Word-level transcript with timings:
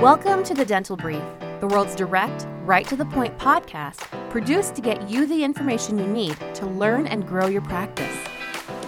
Welcome 0.00 0.44
to 0.44 0.54
the 0.54 0.64
Dental 0.64 0.96
Brief, 0.96 1.22
the 1.60 1.66
world's 1.66 1.94
direct, 1.94 2.46
right 2.64 2.88
to 2.88 2.96
the 2.96 3.04
point 3.04 3.36
podcast 3.36 4.00
produced 4.30 4.74
to 4.76 4.80
get 4.80 5.10
you 5.10 5.26
the 5.26 5.44
information 5.44 5.98
you 5.98 6.06
need 6.06 6.38
to 6.54 6.64
learn 6.64 7.06
and 7.06 7.28
grow 7.28 7.48
your 7.48 7.60
practice. 7.60 8.16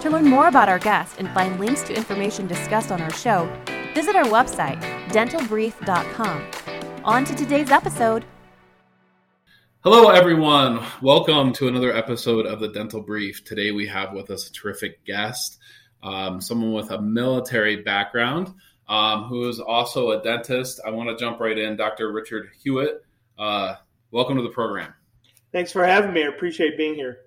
To 0.01 0.09
learn 0.09 0.25
more 0.25 0.47
about 0.47 0.69
our 0.69 0.79
guests 0.79 1.19
and 1.19 1.29
find 1.29 1.59
links 1.59 1.83
to 1.83 1.95
information 1.95 2.47
discussed 2.47 2.91
on 2.91 2.99
our 2.99 3.13
show, 3.13 3.47
visit 3.93 4.15
our 4.15 4.23
website, 4.23 4.81
dentalbrief.com. 5.09 6.47
On 7.03 7.25
to 7.25 7.35
today's 7.35 7.69
episode. 7.69 8.25
Hello, 9.83 10.09
everyone. 10.09 10.83
Welcome 11.03 11.53
to 11.53 11.67
another 11.67 11.95
episode 11.95 12.47
of 12.47 12.59
the 12.59 12.69
Dental 12.69 13.01
Brief. 13.01 13.45
Today 13.45 13.69
we 13.69 13.85
have 13.85 14.13
with 14.13 14.31
us 14.31 14.49
a 14.49 14.51
terrific 14.51 15.05
guest, 15.05 15.59
um, 16.01 16.41
someone 16.41 16.73
with 16.73 16.89
a 16.89 16.99
military 16.99 17.83
background 17.83 18.51
um, 18.87 19.25
who 19.25 19.47
is 19.47 19.59
also 19.59 20.11
a 20.11 20.21
dentist. 20.21 20.79
I 20.85 20.91
want 20.91 21.09
to 21.09 21.15
jump 21.15 21.39
right 21.39 21.57
in. 21.57 21.75
Dr. 21.75 22.11
Richard 22.11 22.49
Huot, 22.65 22.99
uh, 23.37 23.75
welcome 24.11 24.37
to 24.37 24.43
the 24.43 24.49
program. 24.49 24.93
Thanks 25.51 25.71
for 25.71 25.85
having 25.85 26.13
me. 26.13 26.23
I 26.23 26.27
appreciate 26.27 26.77
being 26.77 26.95
here. 26.95 27.17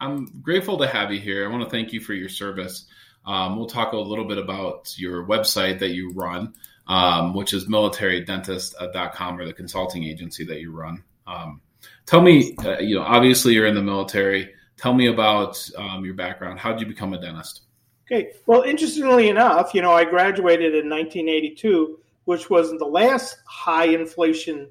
I'm 0.00 0.26
grateful 0.42 0.78
to 0.78 0.86
have 0.86 1.12
you 1.12 1.20
here. 1.20 1.44
I 1.46 1.52
want 1.52 1.62
to 1.62 1.70
thank 1.70 1.92
you 1.92 2.00
for 2.00 2.14
your 2.14 2.28
service. 2.28 2.86
Um, 3.26 3.56
we'll 3.56 3.66
talk 3.66 3.92
a 3.92 3.96
little 3.96 4.24
bit 4.24 4.38
about 4.38 4.98
your 4.98 5.26
website 5.26 5.78
that 5.80 5.90
you 5.90 6.12
run, 6.12 6.54
um, 6.86 7.34
which 7.34 7.52
is 7.52 7.66
militarydentist.com 7.66 9.38
or 9.38 9.44
the 9.44 9.52
consulting 9.52 10.04
agency 10.04 10.44
that 10.46 10.60
you 10.60 10.72
run. 10.72 11.04
Um, 11.26 11.60
tell 12.06 12.22
me, 12.22 12.56
uh, 12.64 12.78
you 12.78 12.96
know, 12.96 13.02
obviously 13.02 13.52
you're 13.52 13.66
in 13.66 13.74
the 13.74 13.82
military. 13.82 14.54
Tell 14.78 14.94
me 14.94 15.08
about 15.08 15.68
um, 15.76 16.04
your 16.04 16.14
background. 16.14 16.58
How 16.58 16.72
did 16.72 16.80
you 16.80 16.86
become 16.86 17.12
a 17.12 17.20
dentist? 17.20 17.62
Okay. 18.10 18.32
Well, 18.46 18.62
interestingly 18.62 19.28
enough, 19.28 19.72
you 19.72 19.82
know, 19.82 19.92
I 19.92 20.04
graduated 20.04 20.74
in 20.74 20.90
1982, 20.90 21.98
which 22.24 22.50
was 22.50 22.70
the 22.72 22.84
last 22.84 23.36
high 23.46 23.86
inflation 23.86 24.68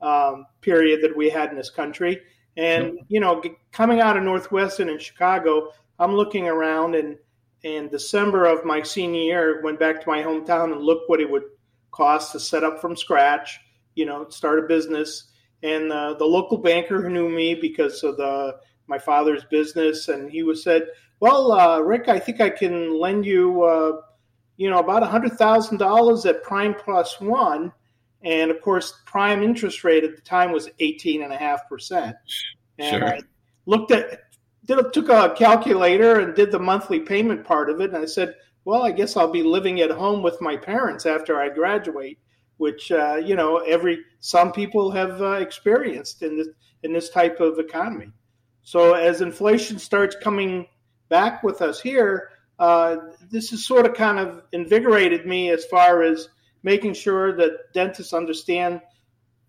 um, 0.00 0.46
period 0.62 1.02
that 1.02 1.14
we 1.14 1.28
had 1.28 1.50
in 1.50 1.56
this 1.56 1.70
country. 1.70 2.22
And 2.56 2.98
you 3.08 3.20
know, 3.20 3.42
coming 3.72 4.00
out 4.00 4.16
of 4.16 4.22
Northwestern 4.22 4.88
in 4.88 4.98
Chicago, 4.98 5.70
I'm 5.98 6.14
looking 6.14 6.48
around, 6.48 6.94
and 6.94 7.16
in 7.62 7.88
December 7.88 8.46
of 8.46 8.64
my 8.64 8.82
senior 8.82 9.20
year, 9.20 9.62
went 9.62 9.78
back 9.78 10.00
to 10.00 10.08
my 10.08 10.22
hometown 10.22 10.72
and 10.72 10.80
looked 10.80 11.10
what 11.10 11.20
it 11.20 11.30
would 11.30 11.44
cost 11.90 12.32
to 12.32 12.40
set 12.40 12.64
up 12.64 12.80
from 12.80 12.96
scratch. 12.96 13.60
You 13.96 14.06
know, 14.06 14.28
start 14.30 14.58
a 14.60 14.62
business. 14.62 15.30
And 15.62 15.92
uh, 15.92 16.14
the 16.14 16.24
local 16.24 16.58
banker 16.58 17.02
who 17.02 17.10
knew 17.10 17.28
me 17.28 17.54
because 17.54 18.02
of 18.02 18.16
the 18.16 18.56
my 18.86 18.98
father's 18.98 19.44
business, 19.44 20.08
and 20.08 20.30
he 20.30 20.42
was 20.42 20.62
said, 20.62 20.86
well, 21.20 21.52
uh, 21.52 21.80
Rick, 21.80 22.08
I 22.08 22.18
think 22.18 22.40
I 22.40 22.50
can 22.50 22.98
lend 22.98 23.26
you, 23.26 23.62
uh, 23.62 24.00
you 24.56 24.70
know, 24.70 24.78
about 24.78 25.02
a 25.02 25.06
hundred 25.06 25.32
thousand 25.32 25.78
dollars 25.78 26.26
at 26.26 26.42
prime 26.42 26.74
plus 26.74 27.20
one, 27.20 27.72
and 28.22 28.50
of 28.50 28.60
course, 28.60 29.00
prime 29.04 29.42
interest 29.42 29.84
rate 29.84 30.04
at 30.04 30.16
the 30.16 30.22
time 30.22 30.52
was 30.52 30.68
eighteen 30.78 31.22
and 31.22 31.32
a 31.32 31.36
half 31.36 31.68
percent. 31.68 32.16
And 32.78 33.00
Sure. 33.00 33.08
I 33.08 33.20
looked 33.66 33.90
at, 33.90 34.20
did, 34.64 34.92
took 34.92 35.08
a 35.08 35.34
calculator 35.36 36.20
and 36.20 36.34
did 36.34 36.52
the 36.52 36.58
monthly 36.58 37.00
payment 37.00 37.44
part 37.44 37.70
of 37.70 37.80
it, 37.80 37.90
and 37.90 37.98
I 37.98 38.06
said, 38.06 38.34
well, 38.64 38.82
I 38.82 38.92
guess 38.92 39.16
I'll 39.16 39.32
be 39.32 39.42
living 39.42 39.80
at 39.80 39.90
home 39.90 40.22
with 40.22 40.40
my 40.40 40.56
parents 40.56 41.06
after 41.06 41.40
I 41.40 41.48
graduate, 41.48 42.18
which 42.58 42.92
uh, 42.92 43.16
you 43.16 43.34
know, 43.34 43.58
every 43.58 43.98
some 44.20 44.52
people 44.52 44.90
have 44.90 45.20
uh, 45.22 45.32
experienced 45.32 46.22
in 46.22 46.36
this 46.36 46.48
in 46.82 46.92
this 46.92 47.10
type 47.10 47.40
of 47.40 47.58
economy. 47.58 48.12
So 48.62 48.94
as 48.94 49.20
inflation 49.20 49.78
starts 49.78 50.14
coming 50.22 50.66
back 51.08 51.42
with 51.42 51.62
us 51.62 51.80
here, 51.80 52.30
uh, 52.58 52.96
this 53.30 53.50
has 53.50 53.64
sort 53.64 53.86
of 53.86 53.94
kind 53.94 54.18
of 54.18 54.42
invigorated 54.52 55.26
me 55.26 55.50
as 55.50 55.64
far 55.66 56.02
as 56.02 56.28
making 56.62 56.94
sure 56.94 57.36
that 57.36 57.72
dentists 57.72 58.12
understand 58.12 58.80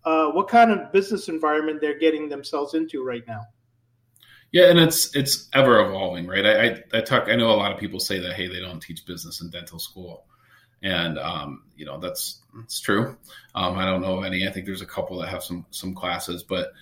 uh, 0.04 0.30
what 0.30 0.48
kind 0.48 0.70
of 0.70 0.92
business 0.92 1.28
environment 1.28 1.80
they're 1.80 1.98
getting 1.98 2.28
themselves 2.28 2.74
into 2.74 3.04
right 3.04 3.26
now. 3.26 3.40
Yeah, 4.52 4.68
and 4.68 4.78
it's 4.80 5.14
it's 5.14 5.48
ever 5.52 5.80
evolving, 5.80 6.26
right? 6.26 6.44
I, 6.44 6.64
I 6.64 6.82
I 6.94 7.00
talk. 7.02 7.28
I 7.28 7.36
know 7.36 7.50
a 7.50 7.52
lot 7.52 7.70
of 7.72 7.78
people 7.78 8.00
say 8.00 8.18
that 8.18 8.34
hey, 8.34 8.48
they 8.48 8.58
don't 8.58 8.80
teach 8.80 9.06
business 9.06 9.40
in 9.42 9.50
dental 9.50 9.78
school, 9.78 10.24
and 10.82 11.18
um, 11.20 11.64
you 11.76 11.86
know 11.86 12.00
that's 12.00 12.40
that's 12.56 12.80
true. 12.80 13.16
Um, 13.54 13.78
I 13.78 13.84
don't 13.84 14.02
know 14.02 14.22
any. 14.22 14.48
I 14.48 14.50
think 14.50 14.66
there's 14.66 14.82
a 14.82 14.86
couple 14.86 15.18
that 15.18 15.28
have 15.28 15.44
some 15.44 15.66
some 15.70 15.94
classes, 15.94 16.42
but 16.42 16.72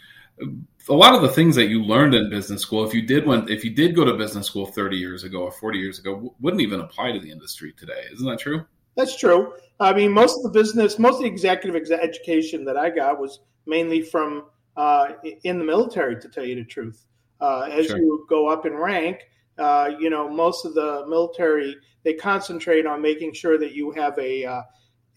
a 0.89 0.95
lot 0.95 1.15
of 1.15 1.23
the 1.23 1.29
things 1.29 1.55
that 1.57 1.69
you 1.69 1.83
learned 1.83 2.15
in 2.15 2.31
business 2.31 2.63
school, 2.63 2.85
if 2.85 2.95
you 2.95 3.03
did 3.03 3.27
went 3.27 3.51
if 3.51 3.65
you 3.65 3.71
did 3.71 3.95
go 3.95 4.05
to 4.05 4.15
business 4.15 4.47
school 4.47 4.67
30 4.67 4.97
years 4.97 5.25
ago 5.25 5.43
or 5.43 5.53
40 5.53 5.79
years 5.79 5.99
ago, 5.99 6.13
w- 6.15 6.35
wouldn't 6.41 6.63
even 6.63 6.81
apply 6.81 7.13
to 7.13 7.21
the 7.21 7.31
industry 7.31 7.73
today. 7.73 8.05
Isn't 8.13 8.27
that 8.27 8.39
true? 8.39 8.65
That's 8.97 9.17
true. 9.17 9.55
I 9.81 9.93
mean, 9.93 10.13
most 10.13 10.37
of 10.39 10.43
the 10.43 10.59
business, 10.59 10.99
most 10.99 11.17
of 11.17 11.23
the 11.23 11.29
executive 11.29 11.77
ex- 11.81 11.91
education 11.91 12.65
that 12.65 12.77
I 12.77 12.91
got 12.91 13.21
was 13.21 13.41
mainly 13.67 14.03
from 14.03 14.47
uh, 14.77 15.13
in 15.45 15.59
the 15.59 15.65
military, 15.65 16.21
to 16.21 16.29
tell 16.29 16.45
you 16.45 16.55
the 16.55 16.65
truth. 16.65 17.05
Uh, 17.41 17.69
as 17.73 17.87
Sure. 17.87 17.99
you 17.99 18.27
go 18.29 18.49
up 18.49 18.67
in 18.67 18.75
rank, 18.75 19.23
uh, 19.59 19.91
you 19.99 20.11
know, 20.11 20.29
most 20.29 20.65
of 20.65 20.75
the 20.75 21.05
military 21.09 21.77
they 22.05 22.15
concentrate 22.15 22.87
on 22.87 23.03
making 23.03 23.33
sure 23.35 23.59
that 23.59 23.73
you 23.75 23.91
have 23.93 24.19
a 24.19 24.45
uh, 24.45 24.63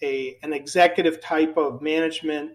a 0.04 0.38
an 0.44 0.52
executive 0.54 1.22
type 1.22 1.58
of 1.58 1.82
management 1.82 2.52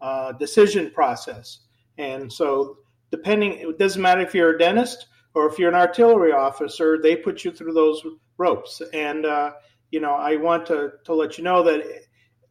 uh, 0.00 0.32
decision 0.32 0.90
process, 0.90 1.60
and 1.98 2.32
so 2.32 2.78
depending, 3.10 3.52
it 3.52 3.78
doesn't 3.78 4.02
matter 4.02 4.20
if 4.20 4.34
you're 4.34 4.54
a 4.54 4.58
dentist 4.58 5.06
or 5.34 5.46
if 5.46 5.58
you're 5.58 5.68
an 5.68 5.74
artillery 5.74 6.32
officer, 6.32 6.98
they 7.00 7.16
put 7.16 7.44
you 7.44 7.52
through 7.52 7.72
those 7.72 8.02
ropes, 8.38 8.82
and 8.92 9.26
uh, 9.26 9.52
you 9.90 10.00
know, 10.00 10.14
I 10.14 10.36
want 10.36 10.66
to, 10.66 10.92
to 11.04 11.14
let 11.14 11.38
you 11.38 11.44
know 11.44 11.62
that 11.62 11.84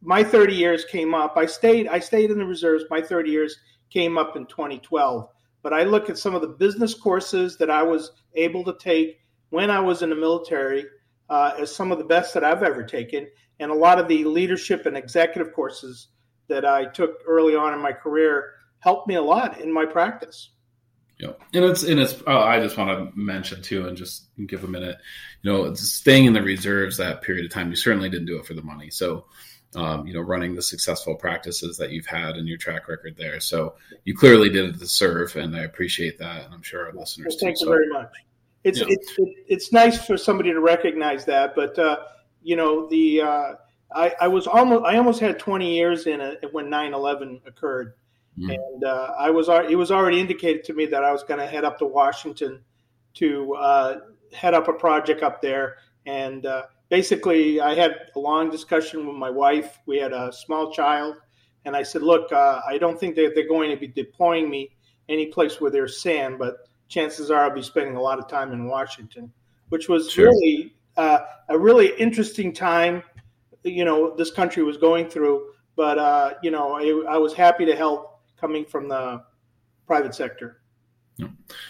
my 0.00 0.22
30 0.22 0.54
years 0.54 0.84
came 0.84 1.14
up. 1.14 1.36
I 1.36 1.46
stayed 1.46 1.88
I 1.88 1.98
stayed 1.98 2.30
in 2.30 2.38
the 2.38 2.46
reserves. 2.46 2.84
My 2.90 3.00
30 3.00 3.30
years 3.30 3.56
came 3.90 4.18
up 4.18 4.36
in 4.36 4.46
2012. 4.46 5.28
But 5.62 5.72
I 5.72 5.82
look 5.82 6.08
at 6.08 6.18
some 6.18 6.34
of 6.34 6.42
the 6.42 6.48
business 6.48 6.94
courses 6.94 7.56
that 7.58 7.70
I 7.70 7.82
was 7.82 8.12
able 8.34 8.62
to 8.64 8.76
take 8.78 9.18
when 9.50 9.70
I 9.70 9.80
was 9.80 10.02
in 10.02 10.10
the 10.10 10.16
military 10.16 10.84
uh, 11.28 11.54
as 11.58 11.74
some 11.74 11.90
of 11.90 11.98
the 11.98 12.04
best 12.04 12.34
that 12.34 12.44
I've 12.44 12.62
ever 12.62 12.84
taken, 12.84 13.26
and 13.58 13.70
a 13.70 13.74
lot 13.74 13.98
of 13.98 14.06
the 14.06 14.24
leadership 14.24 14.86
and 14.86 14.96
executive 14.96 15.52
courses 15.52 16.08
that 16.48 16.64
I 16.64 16.84
took 16.84 17.16
early 17.26 17.56
on 17.56 17.74
in 17.74 17.80
my 17.80 17.92
career 17.92 18.52
helped 18.80 19.08
me 19.08 19.14
a 19.14 19.22
lot 19.22 19.60
in 19.60 19.72
my 19.72 19.84
practice. 19.86 20.50
Yeah, 21.18 21.32
and 21.54 21.64
it's 21.64 21.82
and 21.82 21.98
it's. 21.98 22.22
Oh, 22.26 22.38
I 22.38 22.60
just 22.60 22.76
want 22.76 22.90
to 22.90 23.18
mention 23.18 23.62
too, 23.62 23.88
and 23.88 23.96
just 23.96 24.26
give 24.46 24.64
a 24.64 24.68
minute. 24.68 24.98
You 25.42 25.50
know, 25.52 25.74
staying 25.74 26.26
in 26.26 26.34
the 26.34 26.42
reserves 26.42 26.98
that 26.98 27.22
period 27.22 27.46
of 27.46 27.50
time. 27.50 27.70
You 27.70 27.76
certainly 27.76 28.10
didn't 28.10 28.26
do 28.26 28.36
it 28.38 28.44
for 28.44 28.52
the 28.52 28.60
money. 28.62 28.90
So, 28.90 29.24
um, 29.74 30.06
you 30.06 30.12
know, 30.12 30.20
running 30.20 30.54
the 30.54 30.60
successful 30.60 31.14
practices 31.14 31.78
that 31.78 31.90
you've 31.90 32.04
had 32.06 32.36
and 32.36 32.46
your 32.46 32.58
track 32.58 32.86
record 32.86 33.16
there. 33.16 33.40
So, 33.40 33.76
you 34.04 34.14
clearly 34.14 34.50
did 34.50 34.66
it 34.74 34.78
to 34.78 34.86
serve, 34.86 35.34
and 35.36 35.56
I 35.56 35.60
appreciate 35.60 36.18
that, 36.18 36.44
and 36.44 36.52
I'm 36.52 36.60
sure 36.62 36.86
our 36.86 36.92
listeners 36.92 37.28
Well, 37.30 37.38
too. 37.38 37.46
thank 37.46 37.60
you 37.60 37.64
So, 37.66 37.70
very 37.72 37.88
much. 37.88 38.12
It's 38.64 38.80
Yeah. 38.80 38.86
it's 38.90 39.14
it's 39.48 39.72
nice 39.72 40.04
for 40.04 40.18
somebody 40.18 40.52
to 40.52 40.60
recognize 40.60 41.24
that, 41.26 41.54
but 41.54 41.78
uh, 41.78 41.96
you 42.42 42.56
know 42.56 42.88
the 42.88 43.22
uh, 43.22 43.52
I, 43.94 44.12
I 44.22 44.28
was 44.28 44.46
almost 44.46 44.84
I 44.84 44.98
almost 44.98 45.20
had 45.20 45.38
20 45.38 45.76
years 45.76 46.06
in 46.06 46.20
it 46.20 46.40
when 46.52 46.66
9/11 46.66 47.46
occurred, 47.46 47.94
Mhm. 48.38 48.54
and 48.54 48.84
uh, 48.84 49.12
I 49.18 49.30
was 49.30 49.48
it 49.48 49.76
was 49.76 49.90
already 49.90 50.20
indicated 50.20 50.64
to 50.64 50.74
me 50.74 50.86
that 50.86 51.02
I 51.04 51.10
was 51.12 51.22
going 51.24 51.40
to 51.40 51.46
head 51.46 51.64
up 51.64 51.78
to 51.78 51.86
Washington 51.86 52.62
to 53.14 53.54
uh, 53.54 54.00
head 54.32 54.52
up 54.54 54.68
a 54.68 54.72
project 54.74 55.22
up 55.22 55.40
there, 55.40 55.76
and 56.04 56.44
uh, 56.44 56.64
basically 56.90 57.60
I 57.60 57.74
had 57.74 57.92
a 58.14 58.18
long 58.18 58.50
discussion 58.50 59.06
with 59.06 59.16
my 59.16 59.30
wife. 59.30 59.78
We 59.86 59.96
had 59.98 60.12
a 60.12 60.30
small 60.32 60.70
child, 60.72 61.16
and 61.64 61.74
I 61.74 61.82
said, 61.82 62.02
"Look, 62.02 62.30
uh, 62.32 62.60
I 62.68 62.76
don't 62.78 63.00
think 63.00 63.14
that 63.16 63.32
they're 63.34 63.48
going 63.48 63.70
to 63.70 63.76
be 63.76 63.88
deploying 63.88 64.50
me 64.50 64.70
any 65.08 65.26
place 65.26 65.60
where 65.60 65.70
there's 65.70 66.00
sand, 66.02 66.38
but." 66.38 66.56
chances 66.88 67.32
are 67.32 67.42
I'll 67.42 67.50
be 67.50 67.62
spending 67.62 67.96
a 67.96 68.00
lot 68.00 68.20
of 68.20 68.28
time 68.28 68.52
in 68.52 68.68
Washington, 68.68 69.32
which 69.70 69.88
was 69.88 70.08
Sure. 70.08 70.26
really 70.28 70.72
uh, 70.96 71.18
a 71.48 71.58
really 71.58 71.88
interesting 71.98 72.52
time. 72.52 73.02
You 73.64 73.84
know, 73.84 74.14
this 74.14 74.30
country 74.30 74.62
was 74.62 74.76
going 74.76 75.08
through, 75.08 75.50
but 75.74 75.98
uh, 75.98 76.34
you 76.44 76.52
know, 76.52 76.74
I, 76.76 77.14
I 77.14 77.18
was 77.18 77.32
happy 77.34 77.64
to 77.66 77.74
help 77.74 78.15
coming 78.40 78.64
from 78.64 78.88
the 78.88 79.22
private 79.86 80.14
sector. 80.14 80.60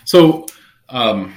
So, 0.04 0.46
um, 0.88 1.34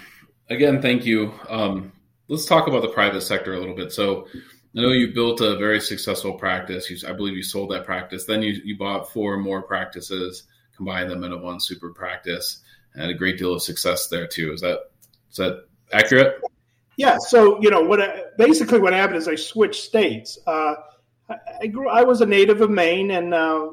again, 0.49 0.81
thank 0.81 1.05
you. 1.05 1.33
Um, 1.47 1.91
let's 2.27 2.45
talk 2.45 2.67
about 2.67 2.81
the 2.81 2.89
private 2.89 3.21
sector 3.21 3.53
a 3.53 3.59
little 3.59 3.75
bit. 3.75 3.91
So, 3.91 4.27
I 4.75 4.81
know 4.81 4.89
you 4.89 5.13
built 5.13 5.41
a 5.41 5.57
very 5.57 5.79
successful 5.79 6.33
practice. 6.33 6.89
You, 6.89 6.97
I 7.07 7.13
believe 7.13 7.35
you 7.35 7.43
sold 7.43 7.71
that 7.71 7.85
practice. 7.85 8.25
Then 8.25 8.41
you, 8.41 8.53
you 8.63 8.77
bought 8.77 9.11
four 9.11 9.37
more 9.37 9.63
practices, 9.63 10.43
combined 10.75 11.09
them 11.09 11.23
into 11.23 11.37
one 11.37 11.59
super 11.59 11.91
practice, 11.91 12.61
and 12.93 13.01
had 13.01 13.11
a 13.11 13.15
great 13.15 13.37
deal 13.37 13.53
of 13.53 13.63
success 13.63 14.07
there 14.07 14.27
too. 14.27 14.53
Is 14.53 14.61
that 14.61 14.91
is 15.31 15.37
that 15.37 15.65
accurate? 15.91 16.39
Yeah. 16.97 17.17
So 17.17 17.59
you 17.61 17.71
know 17.71 17.81
what? 17.81 17.99
I, 17.99 18.23
basically, 18.37 18.79
what 18.79 18.93
happened 18.93 19.17
is 19.17 19.27
I 19.27 19.35
switched 19.35 19.83
states. 19.83 20.37
Uh, 20.45 20.75
I, 21.29 21.35
I 21.61 21.67
grew. 21.67 21.89
I 21.89 22.03
was 22.03 22.21
a 22.21 22.25
native 22.25 22.61
of 22.61 22.69
Maine, 22.69 23.11
and 23.11 23.33
uh, 23.33 23.71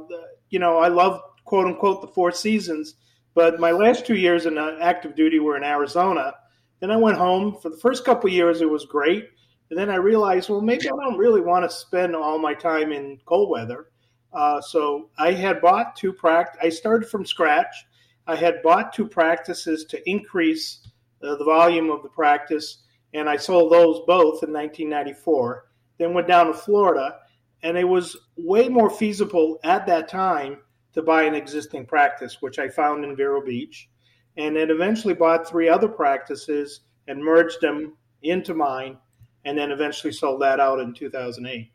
you 0.48 0.58
know 0.58 0.78
I 0.78 0.88
love 0.88 1.20
quote 1.46 1.66
unquote 1.66 2.02
the 2.02 2.08
four 2.08 2.30
seasons. 2.30 2.96
But 3.34 3.60
my 3.60 3.70
last 3.70 4.06
two 4.06 4.16
years 4.16 4.46
in 4.46 4.58
uh, 4.58 4.76
active 4.80 5.14
duty 5.14 5.38
were 5.38 5.56
in 5.56 5.64
Arizona. 5.64 6.34
Then 6.80 6.90
I 6.90 6.96
went 6.96 7.18
home. 7.18 7.56
For 7.60 7.70
the 7.70 7.76
first 7.76 8.04
couple 8.04 8.28
years, 8.30 8.60
it 8.60 8.70
was 8.70 8.84
great. 8.84 9.28
And 9.70 9.78
then 9.78 9.90
I 9.90 9.96
realized, 9.96 10.48
well, 10.48 10.60
maybe 10.60 10.86
I 10.86 11.04
don't 11.04 11.18
really 11.18 11.40
want 11.40 11.68
to 11.68 11.76
spend 11.76 12.14
all 12.14 12.38
my 12.38 12.54
time 12.54 12.92
in 12.92 13.18
cold 13.24 13.50
weather. 13.50 13.86
Uh, 14.32 14.60
so 14.60 15.10
I 15.18 15.32
had 15.32 15.60
bought 15.60 15.96
two 15.96 16.12
practice. 16.12 16.60
I 16.62 16.68
started 16.68 17.08
from 17.08 17.24
scratch. 17.24 17.86
I 18.26 18.36
had 18.36 18.62
bought 18.62 18.92
two 18.92 19.08
practices 19.08 19.84
to 19.86 20.10
increase 20.10 20.86
uh, 21.22 21.36
the 21.36 21.44
volume 21.44 21.90
of 21.90 22.02
the 22.02 22.08
practice, 22.08 22.82
and 23.14 23.28
I 23.28 23.36
sold 23.36 23.72
those 23.72 24.00
both 24.06 24.42
in 24.42 24.52
1994. 24.52 25.64
Then 25.98 26.12
went 26.12 26.28
down 26.28 26.46
to 26.46 26.54
Florida, 26.54 27.16
and 27.62 27.78
it 27.78 27.88
was 27.88 28.16
way 28.36 28.68
more 28.68 28.90
feasible 28.90 29.58
at 29.64 29.86
that 29.86 30.08
time 30.08 30.58
to 30.96 31.02
buy 31.02 31.22
an 31.24 31.34
existing 31.34 31.86
practice, 31.86 32.38
which 32.40 32.58
I 32.58 32.68
found 32.68 33.04
in 33.04 33.14
Vero 33.14 33.44
Beach, 33.44 33.88
and 34.36 34.56
then 34.56 34.70
eventually 34.70 35.14
bought 35.14 35.48
three 35.48 35.68
other 35.68 35.88
practices 35.88 36.80
and 37.06 37.22
merged 37.22 37.60
them 37.60 37.96
into 38.22 38.54
mine, 38.54 38.96
and 39.44 39.56
then 39.56 39.70
eventually 39.70 40.12
sold 40.12 40.40
that 40.40 40.58
out 40.58 40.80
in 40.80 40.94
2008. 40.94 41.70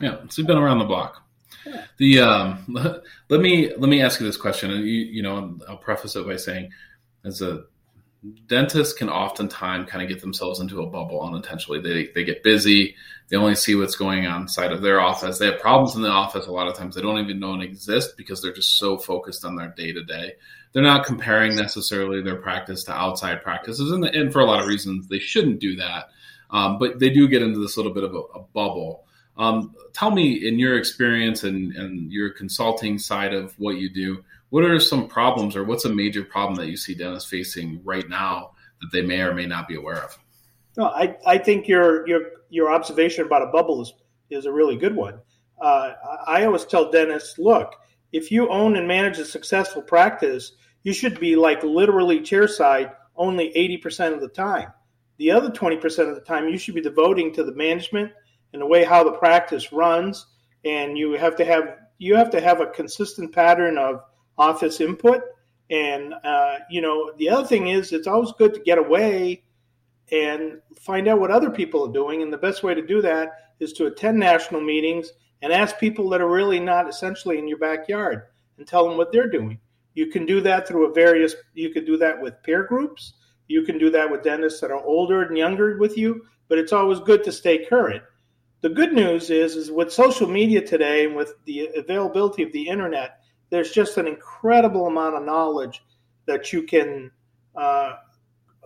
Yeah, 0.00 0.16
so 0.28 0.42
you've 0.42 0.46
been 0.46 0.58
around 0.58 0.80
the 0.80 0.84
block. 0.84 1.22
The 1.98 2.20
um, 2.20 2.64
let 3.28 3.40
me 3.40 3.70
let 3.76 3.88
me 3.88 4.02
ask 4.02 4.20
you 4.20 4.26
this 4.26 4.36
question, 4.36 4.70
and 4.72 4.84
you 4.84 4.92
you 4.92 5.22
know 5.22 5.56
I'll 5.68 5.76
preface 5.76 6.16
it 6.16 6.26
by 6.26 6.36
saying, 6.36 6.70
as 7.24 7.42
a 7.42 7.64
dentists 8.46 8.92
can 8.94 9.08
oftentimes 9.08 9.88
kind 9.90 10.02
of 10.02 10.08
get 10.08 10.20
themselves 10.20 10.60
into 10.60 10.82
a 10.82 10.86
bubble 10.86 11.22
unintentionally. 11.22 11.80
They 11.80 12.10
they 12.14 12.24
get 12.24 12.42
busy. 12.42 12.94
They 13.28 13.36
only 13.36 13.54
see 13.54 13.74
what's 13.74 13.96
going 13.96 14.26
on 14.26 14.42
inside 14.42 14.72
of 14.72 14.82
their 14.82 15.00
office. 15.00 15.38
They 15.38 15.46
have 15.46 15.60
problems 15.60 15.94
in 15.94 16.02
the 16.02 16.08
office 16.08 16.46
a 16.46 16.52
lot 16.52 16.68
of 16.68 16.74
times. 16.74 16.94
They 16.94 17.02
don't 17.02 17.18
even 17.18 17.38
know 17.38 17.54
it 17.54 17.62
exists 17.62 18.12
because 18.16 18.42
they're 18.42 18.52
just 18.52 18.76
so 18.76 18.98
focused 18.98 19.44
on 19.44 19.56
their 19.56 19.68
day 19.68 19.92
to 19.92 20.02
day. 20.02 20.34
They're 20.72 20.82
not 20.82 21.06
comparing 21.06 21.56
necessarily 21.56 22.22
their 22.22 22.36
practice 22.36 22.84
to 22.84 22.92
outside 22.92 23.42
practices, 23.42 23.90
and, 23.92 24.04
and 24.04 24.32
for 24.32 24.40
a 24.40 24.46
lot 24.46 24.60
of 24.60 24.66
reasons 24.66 25.08
they 25.08 25.18
shouldn't 25.18 25.60
do 25.60 25.76
that. 25.76 26.10
Um, 26.50 26.78
but 26.78 26.98
they 26.98 27.10
do 27.10 27.28
get 27.28 27.42
into 27.42 27.60
this 27.60 27.76
little 27.76 27.94
bit 27.94 28.04
of 28.04 28.14
a, 28.14 28.18
a 28.18 28.40
bubble. 28.52 29.04
Um, 29.36 29.74
tell 29.92 30.10
me, 30.10 30.46
in 30.46 30.58
your 30.58 30.76
experience 30.76 31.44
and, 31.44 31.74
and 31.74 32.12
your 32.12 32.30
consulting 32.30 32.98
side 32.98 33.32
of 33.32 33.58
what 33.58 33.76
you 33.76 33.88
do, 33.88 34.24
what 34.50 34.64
are 34.64 34.78
some 34.78 35.08
problems 35.08 35.56
or 35.56 35.64
what's 35.64 35.84
a 35.84 35.94
major 35.94 36.24
problem 36.24 36.56
that 36.56 36.68
you 36.68 36.76
see 36.76 36.94
dentists 36.94 37.30
facing 37.30 37.80
right 37.84 38.08
now 38.08 38.52
that 38.80 38.90
they 38.92 39.02
may 39.02 39.20
or 39.20 39.34
may 39.34 39.46
not 39.46 39.66
be 39.66 39.76
aware 39.76 40.02
of? 40.02 40.18
No, 40.76 40.86
I, 40.86 41.16
I 41.26 41.38
think 41.38 41.66
your 41.66 42.06
your 42.06 42.20
your 42.48 42.72
observation 42.72 43.24
about 43.24 43.42
a 43.42 43.46
bubble 43.46 43.82
is, 43.82 43.92
is 44.28 44.46
a 44.46 44.52
really 44.52 44.76
good 44.76 44.94
one. 44.94 45.20
Uh, 45.60 45.92
I 46.26 46.44
always 46.44 46.64
tell 46.64 46.90
dentists, 46.90 47.38
look, 47.38 47.74
if 48.12 48.32
you 48.32 48.48
own 48.48 48.76
and 48.76 48.88
manage 48.88 49.18
a 49.18 49.24
successful 49.24 49.82
practice, 49.82 50.52
you 50.82 50.92
should 50.92 51.20
be 51.20 51.36
like 51.36 51.62
literally 51.62 52.20
chairside 52.20 52.92
only 53.14 53.52
80% 53.84 54.14
of 54.14 54.20
the 54.20 54.28
time. 54.28 54.72
The 55.18 55.32
other 55.32 55.50
20% 55.50 56.08
of 56.08 56.14
the 56.14 56.22
time, 56.22 56.48
you 56.48 56.56
should 56.56 56.74
be 56.74 56.80
devoting 56.80 57.34
to 57.34 57.44
the 57.44 57.54
management 57.54 58.12
and 58.52 58.62
the 58.62 58.66
way 58.66 58.84
how 58.84 59.04
the 59.04 59.12
practice 59.12 59.72
runs. 59.72 60.26
And 60.64 60.96
you 60.96 61.12
have 61.12 61.36
to 61.36 61.44
have 61.44 61.76
you 61.98 62.16
have 62.16 62.30
to 62.30 62.40
have 62.40 62.60
a 62.60 62.66
consistent 62.66 63.34
pattern 63.34 63.76
of 63.76 64.00
office 64.40 64.80
input. 64.80 65.22
And, 65.70 66.14
uh, 66.24 66.56
you 66.68 66.80
know, 66.80 67.12
the 67.18 67.28
other 67.28 67.46
thing 67.46 67.68
is 67.68 67.92
it's 67.92 68.08
always 68.08 68.32
good 68.32 68.54
to 68.54 68.60
get 68.60 68.78
away 68.78 69.44
and 70.10 70.60
find 70.80 71.06
out 71.06 71.20
what 71.20 71.30
other 71.30 71.50
people 71.50 71.86
are 71.86 71.92
doing. 71.92 72.22
And 72.22 72.32
the 72.32 72.38
best 72.38 72.62
way 72.62 72.74
to 72.74 72.84
do 72.84 73.00
that 73.02 73.28
is 73.60 73.72
to 73.74 73.86
attend 73.86 74.18
national 74.18 74.62
meetings 74.62 75.12
and 75.42 75.52
ask 75.52 75.78
people 75.78 76.08
that 76.08 76.20
are 76.20 76.28
really 76.28 76.58
not 76.58 76.88
essentially 76.88 77.38
in 77.38 77.46
your 77.46 77.58
backyard 77.58 78.22
and 78.58 78.66
tell 78.66 78.88
them 78.88 78.96
what 78.96 79.12
they're 79.12 79.30
doing. 79.30 79.60
You 79.94 80.06
can 80.06 80.26
do 80.26 80.40
that 80.40 80.66
through 80.66 80.86
a 80.86 80.92
various, 80.92 81.34
you 81.54 81.70
could 81.70 81.86
do 81.86 81.96
that 81.98 82.20
with 82.20 82.42
peer 82.42 82.64
groups. 82.64 83.14
You 83.48 83.62
can 83.62 83.78
do 83.78 83.90
that 83.90 84.10
with 84.10 84.22
dentists 84.22 84.60
that 84.60 84.70
are 84.70 84.84
older 84.84 85.22
and 85.22 85.36
younger 85.36 85.76
with 85.78 85.96
you, 85.96 86.24
but 86.48 86.58
it's 86.58 86.72
always 86.72 87.00
good 87.00 87.24
to 87.24 87.32
stay 87.32 87.64
current. 87.64 88.02
The 88.60 88.68
good 88.68 88.92
news 88.92 89.30
is, 89.30 89.56
is 89.56 89.70
with 89.70 89.92
social 89.92 90.28
media 90.28 90.64
today 90.64 91.06
and 91.06 91.16
with 91.16 91.34
the 91.46 91.68
availability 91.76 92.42
of 92.42 92.52
the 92.52 92.68
internet, 92.68 93.19
there's 93.50 93.72
just 93.72 93.98
an 93.98 94.06
incredible 94.06 94.86
amount 94.86 95.16
of 95.16 95.24
knowledge 95.24 95.82
that 96.26 96.52
you 96.52 96.62
can, 96.62 97.10
uh, 97.56 97.94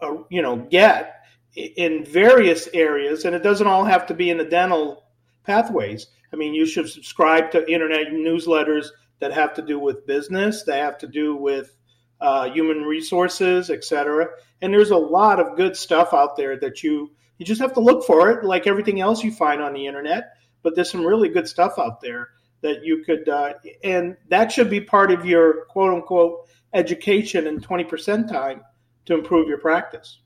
uh, 0.00 0.14
you 0.30 0.42
know, 0.42 0.56
get 0.56 1.22
in 1.56 2.04
various 2.04 2.68
areas, 2.74 3.24
and 3.24 3.34
it 3.34 3.42
doesn't 3.42 3.66
all 3.66 3.84
have 3.84 4.06
to 4.06 4.14
be 4.14 4.30
in 4.30 4.38
the 4.38 4.44
dental 4.44 5.04
pathways. 5.44 6.08
I 6.32 6.36
mean, 6.36 6.54
you 6.54 6.66
should 6.66 6.88
subscribe 6.88 7.50
to 7.52 7.70
internet 7.70 8.08
newsletters 8.08 8.88
that 9.20 9.32
have 9.32 9.54
to 9.54 9.62
do 9.62 9.78
with 9.78 10.06
business, 10.06 10.64
that 10.64 10.82
have 10.82 10.98
to 10.98 11.06
do 11.06 11.36
with 11.36 11.76
uh, 12.20 12.50
human 12.50 12.82
resources, 12.82 13.70
etc. 13.70 14.28
And 14.60 14.72
there's 14.72 14.90
a 14.90 14.96
lot 14.96 15.40
of 15.40 15.56
good 15.56 15.76
stuff 15.76 16.12
out 16.12 16.36
there 16.36 16.58
that 16.58 16.82
you 16.82 17.10
you 17.38 17.46
just 17.46 17.60
have 17.60 17.74
to 17.74 17.80
look 17.80 18.04
for 18.04 18.30
it, 18.30 18.44
like 18.44 18.66
everything 18.66 19.00
else 19.00 19.24
you 19.24 19.32
find 19.32 19.60
on 19.60 19.72
the 19.74 19.86
internet. 19.86 20.34
But 20.62 20.74
there's 20.74 20.90
some 20.90 21.04
really 21.04 21.28
good 21.28 21.48
stuff 21.48 21.78
out 21.78 22.00
there 22.00 22.28
that 22.64 22.82
you 22.82 23.04
could, 23.04 23.28
uh, 23.28 23.52
and 23.84 24.16
that 24.30 24.50
should 24.50 24.70
be 24.70 24.80
part 24.80 25.12
of 25.12 25.24
your 25.24 25.66
quote 25.66 25.94
unquote 25.94 26.48
education 26.72 27.46
in 27.46 27.60
20% 27.60 28.28
time 28.28 28.62
to 29.04 29.14
improve 29.14 29.46
your 29.46 29.58
practice. 29.58 30.20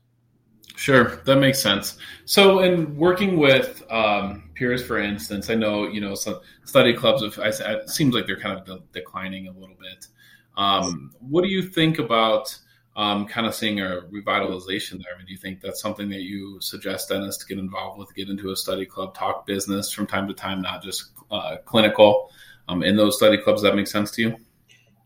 Sure, 0.75 1.17
that 1.25 1.35
makes 1.35 1.61
sense. 1.61 1.97
So, 2.23 2.59
in 2.59 2.95
working 2.95 3.37
with 3.37 3.83
um, 3.91 4.49
peers, 4.55 4.81
for 4.81 4.97
instance, 4.97 5.49
I 5.49 5.55
know 5.55 5.87
you 5.87 5.99
know 5.99 6.15
some 6.15 6.39
study 6.63 6.93
clubs. 6.93 7.21
Of, 7.21 7.37
it 7.37 7.89
seems 7.89 8.15
like 8.15 8.25
they're 8.25 8.39
kind 8.39 8.57
of 8.57 8.65
de- 8.65 8.99
declining 8.99 9.49
a 9.49 9.51
little 9.51 9.75
bit. 9.75 10.07
Um, 10.55 11.11
what 11.19 11.43
do 11.43 11.49
you 11.49 11.63
think 11.63 11.99
about 11.99 12.57
um, 12.99 13.25
kind 13.25 13.47
of 13.47 13.55
seeing 13.55 13.79
a 13.79 14.01
revitalization 14.11 15.01
there? 15.01 15.13
I 15.15 15.17
mean, 15.17 15.25
do 15.25 15.31
you 15.31 15.37
think 15.37 15.61
that's 15.61 15.81
something 15.81 16.09
that 16.09 16.19
you 16.19 16.59
suggest 16.59 17.07
dentists 17.07 17.41
to 17.41 17.47
get 17.47 17.57
involved 17.57 17.97
with, 17.97 18.13
get 18.13 18.27
into 18.27 18.51
a 18.51 18.57
study 18.57 18.85
club, 18.85 19.15
talk 19.15 19.45
business 19.45 19.89
from 19.89 20.05
time 20.05 20.27
to 20.27 20.33
time, 20.33 20.61
not 20.61 20.83
just 20.83 21.11
uh, 21.31 21.55
clinical 21.63 22.29
um, 22.67 22.83
in 22.83 22.97
those 22.97 23.15
study 23.15 23.37
clubs? 23.37 23.61
That 23.61 23.73
makes 23.73 23.89
sense 23.89 24.11
to 24.11 24.21
you? 24.21 24.35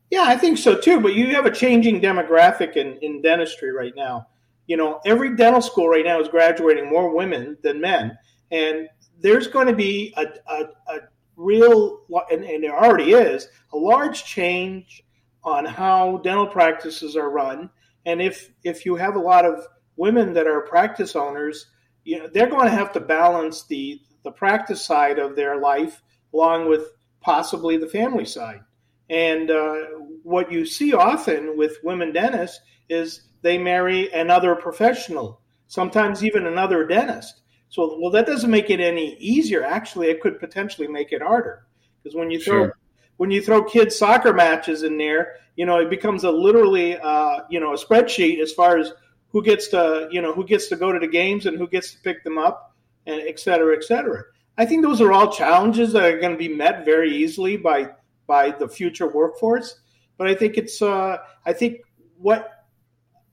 Yeah, 0.09 0.23
I 0.25 0.35
think 0.35 0.57
so 0.57 0.75
too. 0.75 1.01
But 1.01 1.13
you 1.13 1.35
have 1.35 1.45
a 1.45 1.51
changing 1.51 2.01
demographic 2.01 2.77
in, 2.77 2.97
in 3.03 3.21
dentistry 3.21 3.71
right 3.71 3.93
now. 3.95 4.25
You 4.65 4.77
know, 4.77 4.99
every 5.05 5.35
dental 5.35 5.61
school 5.61 5.87
right 5.87 6.03
now 6.03 6.19
is 6.19 6.27
graduating 6.27 6.89
more 6.89 7.15
women 7.15 7.57
than 7.61 7.79
men. 7.79 8.17
And 8.49 8.89
there's 9.19 9.47
going 9.47 9.67
to 9.67 9.75
be 9.75 10.15
a, 10.17 10.25
a, 10.47 10.63
a 10.87 10.99
real, 11.35 12.01
and, 12.31 12.43
and 12.43 12.63
there 12.63 12.75
already 12.75 13.11
is, 13.11 13.49
a 13.71 13.77
large 13.77 14.23
change 14.23 15.03
on 15.43 15.65
how 15.65 16.17
dental 16.23 16.47
practices 16.47 17.15
are 17.15 17.29
run. 17.29 17.69
And 18.05 18.21
if 18.21 18.51
if 18.63 18.85
you 18.85 18.95
have 18.95 19.15
a 19.15 19.19
lot 19.19 19.45
of 19.45 19.65
women 19.95 20.33
that 20.33 20.47
are 20.47 20.61
practice 20.61 21.15
owners, 21.15 21.67
you 22.03 22.19
know 22.19 22.27
they're 22.31 22.49
going 22.49 22.65
to 22.65 22.75
have 22.75 22.91
to 22.93 22.99
balance 22.99 23.65
the 23.65 24.01
the 24.23 24.31
practice 24.31 24.83
side 24.83 25.19
of 25.19 25.35
their 25.35 25.59
life 25.59 26.01
along 26.33 26.67
with 26.67 26.91
possibly 27.21 27.77
the 27.77 27.87
family 27.87 28.25
side. 28.25 28.61
And 29.09 29.51
uh, 29.51 29.75
what 30.23 30.51
you 30.51 30.65
see 30.65 30.93
often 30.93 31.57
with 31.57 31.77
women 31.83 32.13
dentists 32.13 32.59
is 32.89 33.21
they 33.41 33.57
marry 33.57 34.11
another 34.11 34.55
professional, 34.55 35.41
sometimes 35.67 36.23
even 36.23 36.47
another 36.47 36.85
dentist. 36.85 37.41
So, 37.69 37.97
well, 37.99 38.11
that 38.11 38.25
doesn't 38.25 38.49
make 38.49 38.69
it 38.69 38.79
any 38.79 39.15
easier. 39.15 39.63
Actually, 39.63 40.07
it 40.07 40.21
could 40.21 40.39
potentially 40.39 40.87
make 40.87 41.11
it 41.11 41.21
harder 41.21 41.65
because 42.01 42.15
when 42.15 42.31
you 42.31 42.39
throw 42.39 42.65
sure 42.65 42.77
when 43.17 43.31
you 43.31 43.41
throw 43.41 43.63
kids 43.63 43.97
soccer 43.97 44.33
matches 44.33 44.83
in 44.83 44.97
there, 44.97 45.35
you 45.55 45.65
know, 45.65 45.77
it 45.79 45.89
becomes 45.89 46.23
a 46.23 46.31
literally, 46.31 46.97
uh, 46.97 47.41
you 47.49 47.59
know, 47.59 47.73
a 47.73 47.77
spreadsheet 47.77 48.41
as 48.41 48.51
far 48.51 48.77
as 48.77 48.91
who 49.29 49.43
gets 49.43 49.67
to, 49.69 50.07
you 50.11 50.21
know, 50.21 50.33
who 50.33 50.45
gets 50.45 50.67
to 50.67 50.75
go 50.75 50.91
to 50.91 50.99
the 50.99 51.07
games 51.07 51.45
and 51.45 51.57
who 51.57 51.67
gets 51.67 51.91
to 51.93 51.99
pick 52.01 52.23
them 52.23 52.37
up, 52.37 52.75
and 53.05 53.21
et 53.21 53.39
cetera, 53.39 53.75
et 53.75 53.83
cetera. 53.83 54.23
I 54.57 54.65
think 54.65 54.83
those 54.83 55.01
are 55.01 55.11
all 55.11 55.31
challenges 55.31 55.93
that 55.93 56.03
are 56.03 56.19
going 56.19 56.31
to 56.31 56.37
be 56.37 56.47
met 56.49 56.85
very 56.85 57.15
easily 57.15 57.57
by 57.57 57.89
by 58.27 58.51
the 58.51 58.67
future 58.67 59.07
workforce. 59.07 59.79
But 60.17 60.27
I 60.27 60.35
think 60.35 60.57
it's, 60.57 60.81
uh, 60.81 61.17
I 61.45 61.53
think 61.53 61.81
what 62.17 62.65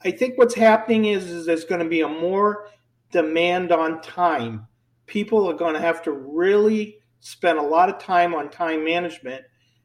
I 0.03 0.11
think 0.11 0.39
what's 0.39 0.55
happening 0.55 1.05
is, 1.05 1.31
is 1.31 1.47
there's 1.47 1.65
going 1.65 1.83
to 1.83 1.89
be 1.89 2.01
a 2.01 2.09
more 2.09 2.69
demand 3.13 3.71
on 3.71 4.01
time. 4.01 4.67
People 5.07 5.49
are 5.49 5.55
going 5.55 5.75
to 5.75 5.81
have 5.81 6.03
to 6.05 6.13
really 6.13 6.99
spend 7.21 7.59
a 7.59 7.63
lot 7.63 7.91
of 7.91 7.99
time 7.99 8.35
on 8.35 8.49
time 8.49 8.83
management 8.83 9.45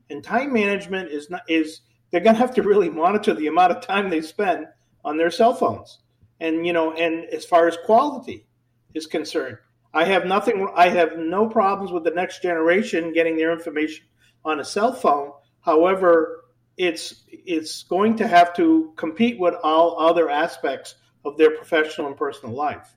and 0.09 0.23
time 0.23 0.53
management 0.53 1.11
is 1.11 1.29
not 1.29 1.41
is 1.49 1.81
they're 2.15 2.23
going 2.23 2.33
to 2.33 2.39
have 2.39 2.55
to 2.55 2.63
really 2.63 2.87
monitor 2.87 3.33
the 3.33 3.47
amount 3.47 3.73
of 3.73 3.81
time 3.81 4.09
they 4.09 4.21
spend 4.21 4.67
on 5.03 5.17
their 5.17 5.29
cell 5.29 5.53
phones. 5.53 5.99
And 6.39 6.65
you 6.65 6.71
know, 6.71 6.93
and 6.93 7.25
as 7.25 7.43
far 7.43 7.67
as 7.67 7.77
quality 7.85 8.47
is 8.93 9.05
concerned, 9.05 9.57
I 9.93 10.05
have 10.05 10.25
nothing. 10.25 10.65
I 10.77 10.87
have 10.87 11.17
no 11.17 11.49
problems 11.49 11.91
with 11.91 12.05
the 12.05 12.11
next 12.11 12.41
generation 12.41 13.11
getting 13.11 13.35
their 13.35 13.51
information 13.51 14.05
on 14.45 14.61
a 14.61 14.63
cell 14.63 14.93
phone. 14.93 15.33
However, 15.59 16.45
it's 16.77 17.25
it's 17.27 17.83
going 17.83 18.15
to 18.15 18.27
have 18.29 18.53
to 18.55 18.93
compete 18.95 19.37
with 19.37 19.55
all 19.61 19.99
other 19.99 20.29
aspects 20.29 20.95
of 21.25 21.37
their 21.37 21.51
professional 21.51 22.07
and 22.07 22.15
personal 22.15 22.55
life. 22.55 22.95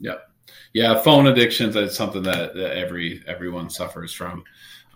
Yeah, 0.00 0.16
yeah. 0.72 1.00
Phone 1.00 1.28
addictions 1.28 1.76
is 1.76 1.94
something 1.94 2.24
that, 2.24 2.56
that 2.56 2.76
every 2.76 3.22
everyone 3.24 3.70
suffers 3.70 4.12
from. 4.12 4.42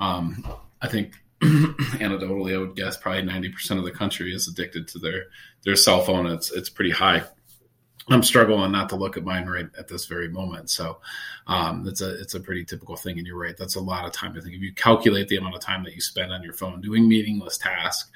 Um, 0.01 0.45
I 0.83 0.89
think 0.89 1.15
anecdotally, 1.43 2.55
I 2.55 2.59
would 2.59 2.77
guess 2.77 2.97
probably 2.97 3.23
ninety 3.23 3.51
percent 3.51 3.79
of 3.79 3.85
the 3.85 3.91
country 3.91 4.35
is 4.35 4.49
addicted 4.49 4.89
to 4.89 4.99
their 4.99 5.25
their 5.65 5.77
cell 5.77 6.03
phone. 6.03 6.27
It's 6.27 6.51
it's 6.51 6.71
pretty 6.71 6.91
high. 6.91 7.25
I'm 8.09 8.23
struggling 8.23 8.71
not 8.71 8.89
to 8.91 8.97
look 8.97 9.17
at 9.17 9.25
mine 9.25 9.47
right 9.47 9.69
at 9.77 9.89
this 9.89 10.07
very 10.07 10.29
moment. 10.29 10.71
So 10.71 10.99
um, 11.47 11.87
it's 11.89 12.01
a 12.01 12.21
it's 12.21 12.35
a 12.35 12.41
pretty 12.41 12.65
typical 12.65 12.97
thing, 12.97 13.19
and 13.19 13.27
you're 13.27 13.39
right. 13.39 13.57
That's 13.57 13.75
a 13.75 13.81
lot 13.81 14.05
of 14.07 14.13
time. 14.13 14.31
I 14.31 14.41
think 14.41 14.55
if 14.55 14.63
you 14.63 14.73
calculate 14.73 15.29
the 15.29 15.37
amount 15.37 15.57
of 15.57 15.61
time 15.61 15.85
that 15.85 15.95
you 15.95 16.01
spend 16.01 16.33
on 16.33 16.43
your 16.43 16.53
phone 16.53 16.81
doing 16.81 17.09
meaningless 17.09 17.59
tasks, 17.59 18.11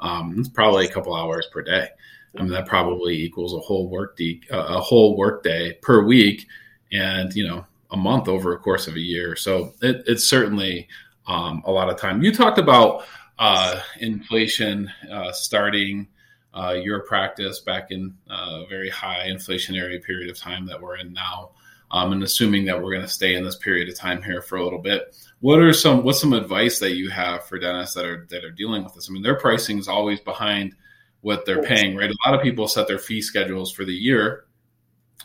um, 0.00 0.34
it's 0.38 0.48
probably 0.48 0.86
a 0.86 0.92
couple 0.92 1.14
hours 1.14 1.46
per 1.52 1.62
day. 1.62 1.88
I 2.36 2.42
mean, 2.42 2.50
that 2.50 2.66
probably 2.66 3.14
equals 3.14 3.54
a 3.54 3.60
whole 3.60 3.88
work 3.88 4.16
de- 4.16 4.42
a 4.50 4.80
whole 4.80 5.16
work 5.16 5.42
day 5.42 5.78
per 5.80 6.04
week, 6.04 6.46
and 6.92 7.32
you 7.34 7.46
know 7.46 7.64
a 7.90 7.96
month 7.96 8.28
over 8.28 8.52
a 8.52 8.58
course 8.58 8.88
of 8.88 8.96
a 8.96 9.00
year. 9.00 9.36
So 9.36 9.72
it, 9.80 10.02
it's 10.06 10.24
certainly 10.24 10.88
um, 11.26 11.62
a 11.64 11.70
lot 11.70 11.88
of 11.88 11.98
time. 11.98 12.22
You 12.22 12.32
talked 12.32 12.58
about 12.58 13.04
uh, 13.38 13.80
inflation 14.00 14.90
uh, 15.10 15.32
starting 15.32 16.08
uh, 16.54 16.72
your 16.72 17.00
practice 17.00 17.60
back 17.60 17.90
in 17.90 18.14
uh, 18.30 18.62
a 18.64 18.66
very 18.68 18.88
high 18.88 19.28
inflationary 19.28 20.02
period 20.02 20.30
of 20.30 20.38
time 20.38 20.66
that 20.66 20.80
we're 20.80 20.96
in 20.96 21.12
now. 21.12 21.50
Um, 21.90 22.12
and 22.12 22.22
assuming 22.24 22.64
that 22.64 22.82
we're 22.82 22.90
going 22.90 23.06
to 23.06 23.08
stay 23.08 23.36
in 23.36 23.44
this 23.44 23.56
period 23.56 23.88
of 23.88 23.96
time 23.96 24.20
here 24.20 24.42
for 24.42 24.56
a 24.56 24.64
little 24.64 24.80
bit, 24.80 25.16
what 25.38 25.60
are 25.60 25.72
some 25.72 26.02
what's 26.02 26.20
some 26.20 26.32
advice 26.32 26.80
that 26.80 26.96
you 26.96 27.10
have 27.10 27.44
for 27.44 27.60
dentists 27.60 27.94
that 27.94 28.04
are 28.04 28.26
that 28.30 28.44
are 28.44 28.50
dealing 28.50 28.82
with 28.82 28.94
this? 28.94 29.08
I 29.08 29.12
mean, 29.12 29.22
their 29.22 29.38
pricing 29.38 29.78
is 29.78 29.86
always 29.86 30.18
behind 30.18 30.74
what 31.20 31.46
they're 31.46 31.62
paying, 31.62 31.96
right? 31.96 32.10
A 32.10 32.28
lot 32.28 32.36
of 32.36 32.42
people 32.42 32.66
set 32.66 32.88
their 32.88 32.98
fee 32.98 33.22
schedules 33.22 33.70
for 33.70 33.84
the 33.84 33.94
year, 33.94 34.46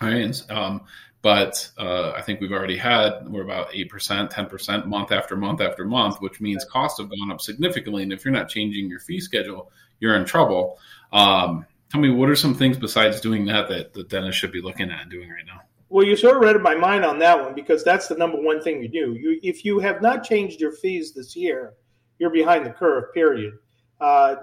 right? 0.01 0.51
Um, 0.51 0.81
but 1.21 1.69
uh, 1.77 2.11
I 2.11 2.21
think 2.21 2.41
we've 2.41 2.51
already 2.51 2.77
had 2.77 3.27
we're 3.27 3.43
about 3.43 3.69
eight 3.73 3.89
percent, 3.89 4.31
ten 4.31 4.47
percent 4.47 4.87
month 4.87 5.11
after 5.11 5.35
month 5.35 5.61
after 5.61 5.85
month, 5.85 6.17
which 6.19 6.41
means 6.41 6.65
costs 6.65 6.99
have 6.99 7.09
gone 7.09 7.31
up 7.31 7.41
significantly. 7.41 8.03
And 8.03 8.11
if 8.11 8.25
you're 8.25 8.33
not 8.33 8.49
changing 8.49 8.89
your 8.89 8.99
fee 8.99 9.19
schedule, 9.19 9.71
you're 9.99 10.15
in 10.15 10.25
trouble. 10.25 10.79
Um, 11.11 11.65
tell 11.91 12.01
me, 12.01 12.09
what 12.09 12.29
are 12.29 12.35
some 12.35 12.55
things 12.55 12.77
besides 12.77 13.21
doing 13.21 13.45
that 13.45 13.67
that 13.69 13.93
the 13.93 14.03
dentist 14.03 14.39
should 14.39 14.51
be 14.51 14.61
looking 14.61 14.89
at 14.89 15.01
and 15.01 15.11
doing 15.11 15.29
right 15.29 15.45
now? 15.45 15.61
Well, 15.89 16.05
you 16.05 16.15
sort 16.15 16.37
of 16.37 16.41
read 16.41 16.59
my 16.61 16.75
mind 16.75 17.03
on 17.03 17.19
that 17.19 17.39
one 17.39 17.53
because 17.53 17.83
that's 17.83 18.07
the 18.07 18.15
number 18.15 18.41
one 18.41 18.61
thing 18.61 18.81
you 18.81 18.87
do. 18.87 19.13
You, 19.13 19.39
if 19.43 19.65
you 19.65 19.79
have 19.79 20.01
not 20.01 20.23
changed 20.23 20.61
your 20.61 20.71
fees 20.71 21.13
this 21.13 21.35
year, 21.35 21.73
you're 22.17 22.29
behind 22.29 22.65
the 22.65 22.69
curve. 22.69 23.13
Period. 23.13 23.53
Uh, 23.99 24.35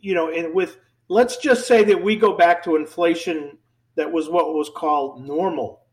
you 0.00 0.14
know, 0.14 0.30
and 0.30 0.54
with 0.54 0.76
let's 1.08 1.38
just 1.38 1.66
say 1.66 1.84
that 1.84 2.02
we 2.02 2.16
go 2.16 2.36
back 2.36 2.62
to 2.64 2.76
inflation 2.76 3.58
that 3.96 4.10
was 4.10 4.28
what 4.28 4.54
was 4.54 4.70
called 4.74 5.24
normal, 5.24 5.83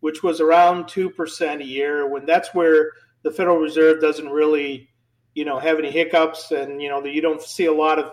which 0.00 0.22
was 0.22 0.40
around 0.40 0.88
two 0.88 1.10
percent 1.10 1.62
a 1.62 1.66
year. 1.66 2.08
When 2.08 2.26
that's 2.26 2.54
where 2.54 2.90
the 3.22 3.30
Federal 3.30 3.58
Reserve 3.58 4.00
doesn't 4.00 4.28
really, 4.28 4.88
you 5.34 5.44
know, 5.44 5.58
have 5.58 5.78
any 5.78 5.90
hiccups, 5.90 6.50
and 6.50 6.82
you 6.82 6.88
know, 6.88 7.04
you 7.04 7.20
don't 7.20 7.42
see 7.42 7.66
a 7.66 7.72
lot 7.72 7.98
of 7.98 8.12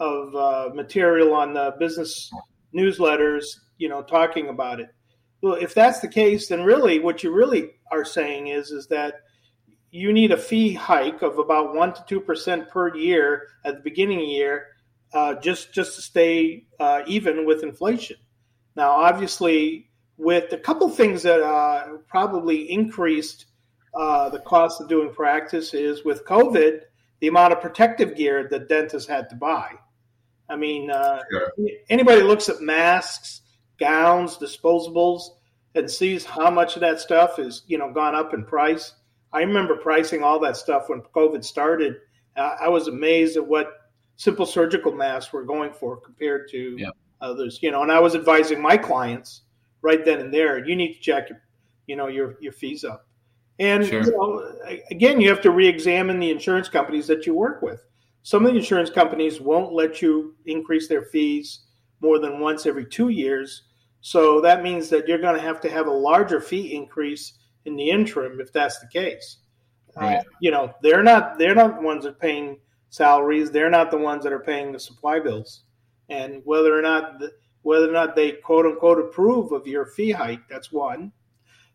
of 0.00 0.34
uh, 0.34 0.74
material 0.74 1.34
on 1.34 1.54
the 1.54 1.74
business 1.78 2.30
newsletters, 2.74 3.44
you 3.78 3.88
know, 3.88 4.02
talking 4.02 4.48
about 4.48 4.80
it. 4.80 4.88
Well, 5.40 5.54
if 5.54 5.74
that's 5.74 6.00
the 6.00 6.08
case, 6.08 6.48
then 6.48 6.64
really 6.64 6.98
what 6.98 7.22
you 7.22 7.32
really 7.32 7.70
are 7.92 8.04
saying 8.04 8.48
is 8.48 8.70
is 8.70 8.86
that 8.88 9.14
you 9.90 10.12
need 10.12 10.32
a 10.32 10.36
fee 10.36 10.72
hike 10.72 11.22
of 11.22 11.38
about 11.38 11.74
one 11.74 11.94
to 11.94 12.04
two 12.08 12.20
percent 12.20 12.68
per 12.70 12.96
year 12.96 13.46
at 13.64 13.76
the 13.76 13.82
beginning 13.82 14.18
of 14.18 14.26
the 14.26 14.32
year, 14.32 14.66
uh, 15.12 15.34
just 15.34 15.72
just 15.72 15.96
to 15.96 16.02
stay 16.02 16.66
uh, 16.80 17.02
even 17.06 17.46
with 17.46 17.62
inflation. 17.62 18.16
Now, 18.74 18.90
obviously, 18.90 19.90
with 20.16 20.52
a 20.52 20.58
couple 20.58 20.88
things 20.88 21.22
that 21.22 21.42
uh, 21.42 21.98
probably 22.08 22.70
increased 22.70 23.46
uh, 23.94 24.28
the 24.30 24.40
cost 24.40 24.80
of 24.80 24.88
doing 24.88 25.12
practice 25.12 25.74
is 25.74 26.04
with 26.04 26.24
COVID, 26.24 26.80
the 27.20 27.28
amount 27.28 27.52
of 27.52 27.60
protective 27.60 28.16
gear 28.16 28.48
that 28.48 28.68
dentists 28.68 29.08
had 29.08 29.28
to 29.30 29.36
buy. 29.36 29.72
I 30.48 30.56
mean, 30.56 30.90
uh, 30.90 31.20
anybody 31.88 32.22
looks 32.22 32.48
at 32.48 32.60
masks, 32.60 33.42
gowns, 33.78 34.36
disposables, 34.36 35.22
and 35.74 35.90
sees 35.90 36.24
how 36.24 36.50
much 36.50 36.76
of 36.76 36.80
that 36.80 37.00
stuff 37.00 37.38
is 37.38 37.62
you 37.66 37.78
know 37.78 37.92
gone 37.92 38.14
up 38.14 38.34
in 38.34 38.44
price. 38.44 38.92
I 39.32 39.40
remember 39.40 39.76
pricing 39.76 40.22
all 40.22 40.38
that 40.40 40.56
stuff 40.56 40.88
when 40.88 41.02
COVID 41.14 41.44
started. 41.44 41.96
I 42.36 42.68
was 42.68 42.88
amazed 42.88 43.36
at 43.36 43.46
what 43.46 43.68
simple 44.16 44.44
surgical 44.46 44.92
masks 44.92 45.32
were 45.32 45.44
going 45.44 45.72
for 45.72 45.96
compared 45.96 46.48
to 46.50 46.76
yeah. 46.78 46.90
others. 47.20 47.58
You 47.62 47.70
know, 47.70 47.82
and 47.82 47.90
I 47.90 48.00
was 48.00 48.14
advising 48.14 48.60
my 48.60 48.76
clients 48.76 49.42
right 49.84 50.04
then 50.04 50.18
and 50.18 50.32
there. 50.32 50.66
You 50.66 50.74
need 50.74 50.94
to 50.94 51.00
check, 51.00 51.28
you 51.86 51.94
know, 51.94 52.08
your 52.08 52.36
your 52.40 52.52
fees 52.52 52.82
up. 52.84 53.06
And 53.60 53.86
sure. 53.86 54.02
you 54.02 54.10
know, 54.10 54.80
again, 54.90 55.20
you 55.20 55.28
have 55.28 55.42
to 55.42 55.52
re-examine 55.52 56.18
the 56.18 56.30
insurance 56.30 56.68
companies 56.68 57.06
that 57.06 57.24
you 57.24 57.34
work 57.34 57.62
with. 57.62 57.84
Some 58.22 58.44
of 58.44 58.52
the 58.52 58.58
insurance 58.58 58.90
companies 58.90 59.40
won't 59.40 59.72
let 59.72 60.02
you 60.02 60.34
increase 60.46 60.88
their 60.88 61.02
fees 61.04 61.60
more 62.00 62.18
than 62.18 62.40
once 62.40 62.66
every 62.66 62.86
two 62.86 63.10
years. 63.10 63.62
So 64.00 64.40
that 64.40 64.62
means 64.62 64.88
that 64.88 65.06
you're 65.06 65.18
going 65.18 65.36
to 65.36 65.42
have 65.42 65.60
to 65.60 65.70
have 65.70 65.86
a 65.86 65.92
larger 65.92 66.40
fee 66.40 66.74
increase 66.74 67.34
in 67.64 67.76
the 67.76 67.90
interim 67.90 68.40
if 68.40 68.52
that's 68.52 68.80
the 68.80 68.88
case. 68.88 69.38
Uh, 69.96 70.00
right. 70.00 70.16
Uh, 70.16 70.22
you 70.40 70.50
know, 70.50 70.72
they're 70.82 71.02
not 71.02 71.38
they're 71.38 71.54
not 71.54 71.76
the 71.76 71.82
ones 71.82 72.04
that 72.04 72.10
are 72.10 72.14
paying 72.14 72.58
salaries. 72.90 73.50
They're 73.50 73.70
not 73.70 73.90
the 73.90 73.98
ones 73.98 74.24
that 74.24 74.32
are 74.32 74.40
paying 74.40 74.72
the 74.72 74.80
supply 74.80 75.20
bills. 75.20 75.62
And 76.08 76.42
whether 76.44 76.76
or 76.76 76.82
not 76.82 77.18
the, 77.18 77.30
whether 77.64 77.88
or 77.88 77.92
not 77.92 78.14
they 78.14 78.32
quote 78.32 78.66
unquote 78.66 78.98
approve 78.98 79.52
of 79.52 79.66
your 79.66 79.86
fee 79.86 80.12
hike, 80.12 80.48
that's 80.48 80.70
one. 80.70 81.12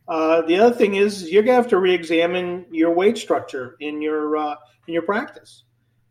Uh, 0.08 0.42
the 0.44 0.58
other 0.58 0.74
thing 0.74 0.96
is 0.96 1.30
you're 1.30 1.44
gonna 1.44 1.56
have 1.56 1.68
to 1.68 1.78
re-examine 1.78 2.66
your 2.72 2.94
wage 2.94 3.22
structure 3.22 3.76
in 3.80 4.02
your 4.02 4.38
uh, 4.38 4.56
in 4.88 4.94
your 4.94 5.04
practice. 5.04 5.66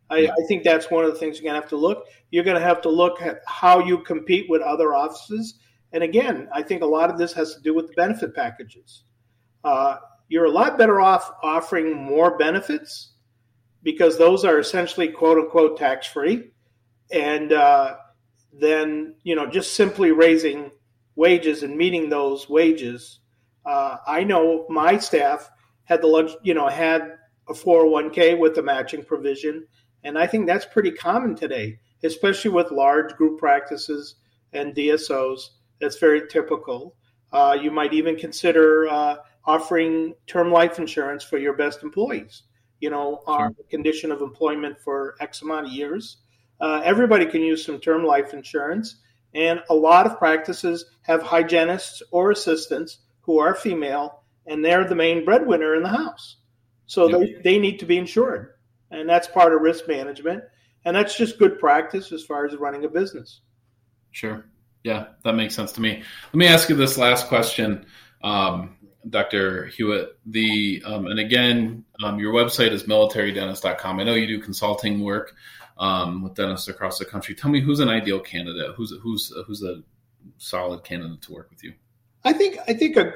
I, 0.09 0.27
I, 0.27 0.47
think 0.47 0.63
that's 0.63 0.89
one 0.89 1.05
of 1.05 1.11
the 1.11 1.19
things 1.19 1.37
you're 1.37 1.43
going 1.43 1.55
to 1.55 1.61
have 1.61 1.69
to 1.69 1.77
look. 1.77 2.07
You're 2.31 2.43
going 2.43 2.57
to 2.57 2.63
have 2.63 2.81
to 2.81 2.89
look 2.89 3.21
at 3.21 3.41
how 3.45 3.79
you 3.79 3.99
compete 3.99 4.47
with 4.49 4.61
other 4.61 4.95
offices. 4.95 5.59
And 5.93 6.03
again, 6.03 6.47
I 6.53 6.63
think 6.63 6.81
a 6.81 6.87
lot 6.87 7.09
of 7.09 7.17
this 7.17 7.33
has 7.33 7.53
to 7.55 7.61
do 7.61 7.73
with 7.73 7.87
the 7.87 7.93
benefit 7.93 8.35
packages. 8.35 9.03
Uh, 9.63 9.97
you're 10.27 10.45
a 10.45 10.51
lot 10.51 10.77
better 10.77 11.01
off 11.01 11.31
offering 11.43 11.95
more 11.95 12.37
benefits 12.37 13.13
because 13.83 14.17
those 14.17 14.45
are 14.45 14.59
essentially 14.59 15.07
quote 15.07 15.37
unquote 15.37 15.77
tax 15.77 16.07
free, 16.07 16.51
and 17.11 17.51
uh, 17.51 17.95
then 18.53 19.15
you 19.23 19.35
know 19.35 19.45
just 19.45 19.73
simply 19.73 20.11
raising 20.11 20.71
wages 21.15 21.63
and 21.63 21.77
meeting 21.77 22.09
those 22.09 22.49
wages. 22.49 23.19
Uh, 23.65 23.97
I 24.07 24.23
know 24.23 24.65
my 24.69 24.97
staff 24.97 25.49
had 25.83 26.01
the 26.01 26.37
you 26.43 26.53
know 26.53 26.67
had 26.67 27.17
a 27.47 27.53
401k 27.53 28.37
with 28.37 28.55
the 28.55 28.61
matching 28.61 29.03
provision 29.03 29.65
and 30.03 30.17
I 30.17 30.27
think 30.27 30.47
that's 30.47 30.65
pretty 30.65 30.91
common 30.91 31.35
today, 31.35 31.79
especially 32.03 32.51
with 32.51 32.71
large 32.71 33.15
group 33.15 33.39
practices 33.39 34.15
and 34.53 34.75
DSOs. 34.75 35.41
That's 35.81 35.97
very 35.99 36.27
typical. 36.27 36.95
Uh, 37.31 37.57
you 37.61 37.71
might 37.71 37.93
even 37.93 38.15
consider 38.15 38.87
uh, 38.89 39.17
offering 39.45 40.13
term 40.27 40.51
life 40.51 40.79
insurance 40.79 41.23
for 41.23 41.37
your 41.37 41.53
best 41.53 41.83
employees, 41.83 42.43
you 42.79 42.89
know, 42.89 43.21
on 43.27 43.55
the 43.57 43.63
condition 43.65 44.11
of 44.11 44.21
employment 44.21 44.79
for 44.79 45.15
X 45.19 45.41
amount 45.41 45.67
of 45.67 45.71
years. 45.73 46.17
Uh, 46.59 46.81
everybody 46.83 47.25
can 47.25 47.41
use 47.41 47.65
some 47.65 47.79
term 47.79 48.03
life 48.03 48.33
insurance. 48.33 48.97
And 49.33 49.61
a 49.69 49.75
lot 49.75 50.05
of 50.05 50.17
practices 50.17 50.85
have 51.03 51.21
hygienists 51.21 52.01
or 52.11 52.31
assistants 52.31 52.99
who 53.21 53.39
are 53.39 53.53
female, 53.53 54.23
and 54.47 54.65
they're 54.65 54.87
the 54.87 54.95
main 54.95 55.23
breadwinner 55.23 55.75
in 55.75 55.83
the 55.83 55.89
house. 55.89 56.37
So 56.87 57.07
yep. 57.07 57.19
they, 57.43 57.51
they 57.51 57.59
need 57.59 57.79
to 57.79 57.85
be 57.85 57.97
insured 57.97 58.53
and 58.91 59.07
that's 59.07 59.27
part 59.27 59.53
of 59.53 59.61
risk 59.61 59.87
management 59.87 60.43
and 60.85 60.95
that's 60.95 61.17
just 61.17 61.39
good 61.39 61.59
practice 61.59 62.11
as 62.11 62.23
far 62.23 62.45
as 62.45 62.55
running 62.55 62.85
a 62.85 62.89
business 62.89 63.41
sure 64.11 64.45
yeah 64.83 65.07
that 65.23 65.33
makes 65.33 65.55
sense 65.55 65.71
to 65.71 65.81
me 65.81 66.03
let 66.27 66.35
me 66.35 66.47
ask 66.47 66.69
you 66.69 66.75
this 66.75 66.97
last 66.97 67.27
question 67.27 67.85
um, 68.23 68.75
dr 69.09 69.71
Huot 69.77 70.07
the 70.25 70.81
um, 70.85 71.07
and 71.07 71.19
again 71.19 71.83
um, 72.03 72.19
your 72.19 72.33
website 72.33 72.71
is 72.71 72.83
militarydentist.com 72.83 73.99
i 73.99 74.03
know 74.03 74.13
you 74.13 74.27
do 74.27 74.39
consulting 74.39 75.01
work 75.01 75.35
um, 75.79 76.21
with 76.21 76.35
dentists 76.35 76.67
across 76.67 76.99
the 76.99 77.05
country. 77.05 77.33
Tell 77.33 77.49
me 77.49 77.61
who's 77.61 77.79
an 77.79 77.89
ideal 77.89 78.19
candidate. 78.19 78.75
Who's 78.75 78.93
who's 79.01 79.33
who's 79.47 79.63
a 79.63 79.81
solid 80.37 80.83
candidate 80.83 81.21
to 81.23 81.33
work 81.33 81.49
with 81.49 81.63
you? 81.63 81.73
I 82.23 82.33
think 82.33 82.57
i 82.67 82.73
think 82.73 82.97
a, 82.97 83.13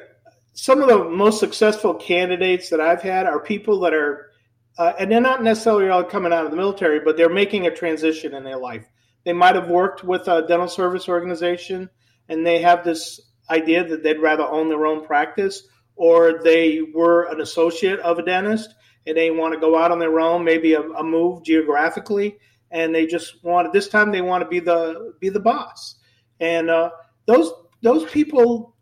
some 0.53 0.81
of 0.81 0.87
the 0.87 1.03
most 1.03 1.39
successful 1.39 1.93
candidates 1.93 2.69
that 2.69 2.79
i've 2.79 3.01
had 3.01 3.25
are 3.25 3.39
people 3.39 3.81
that 3.81 3.93
are 3.93 4.31
uh, 4.77 4.93
and 4.97 5.11
they're 5.11 5.21
not 5.21 5.43
necessarily 5.43 5.89
all 5.89 6.03
coming 6.03 6.33
out 6.33 6.45
of 6.45 6.51
the 6.51 6.57
military, 6.57 6.99
but 6.99 7.15
they're 7.15 7.29
making 7.29 7.67
a 7.67 7.75
transition 7.75 8.33
in 8.33 8.43
their 8.43 8.57
life. 8.57 8.85
They 9.23 9.33
might 9.33 9.55
have 9.55 9.69
worked 9.69 10.03
with 10.03 10.27
a 10.27 10.47
dental 10.47 10.67
service 10.67 11.07
organization 11.07 11.89
and 12.27 12.45
they 12.45 12.59
have 12.61 12.83
this 12.83 13.21
idea 13.49 13.87
that 13.87 14.01
they'd 14.01 14.19
rather 14.19 14.43
own 14.43 14.69
their 14.69 14.87
own 14.87 15.05
practice, 15.05 15.63
or 15.95 16.41
they 16.43 16.81
were 16.81 17.31
an 17.31 17.41
associate 17.41 17.99
of 17.99 18.17
a 18.17 18.23
dentist 18.23 18.73
and 19.05 19.15
they 19.15 19.29
want 19.29 19.53
to 19.53 19.59
go 19.59 19.77
out 19.77 19.91
on 19.91 19.99
their 19.99 20.19
own, 20.19 20.43
maybe 20.43 20.73
a, 20.73 20.81
a 20.81 21.03
move 21.03 21.43
geographically, 21.43 22.37
and 22.73 22.93
they 22.93 23.05
just 23.05 23.41
want 23.43 23.71
this 23.71 23.87
time 23.87 24.11
they 24.11 24.21
want 24.21 24.43
to 24.43 24.49
be 24.49 24.59
the 24.59 25.13
be 25.21 25.29
the 25.29 25.39
boss. 25.39 25.95
And 26.41 26.69
uh, 26.69 26.89
those 27.25 27.51
those 27.81 28.09
people, 28.11 28.75